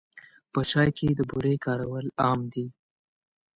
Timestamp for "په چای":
0.51-0.89